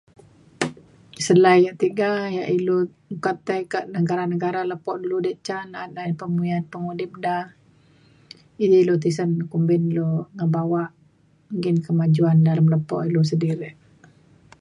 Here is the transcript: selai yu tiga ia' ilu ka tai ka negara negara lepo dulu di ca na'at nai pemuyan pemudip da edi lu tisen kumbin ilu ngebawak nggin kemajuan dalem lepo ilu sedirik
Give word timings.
selai 1.25 1.59
yu 1.65 1.71
tiga 1.83 2.09
ia' 2.35 2.51
ilu 2.57 2.77
ka 3.23 3.31
tai 3.47 3.61
ka 3.71 3.79
negara 3.95 4.23
negara 4.33 4.61
lepo 4.71 4.91
dulu 5.01 5.17
di 5.25 5.33
ca 5.47 5.57
na'at 5.71 5.89
nai 5.97 6.11
pemuyan 6.19 6.63
pemudip 6.71 7.11
da 7.25 7.35
edi 8.63 8.79
lu 8.87 8.95
tisen 9.03 9.31
kumbin 9.51 9.81
ilu 9.91 10.09
ngebawak 10.35 10.89
nggin 11.57 11.77
kemajuan 11.85 12.37
dalem 12.47 12.67
lepo 12.73 12.95
ilu 13.07 13.21
sedirik 13.29 13.75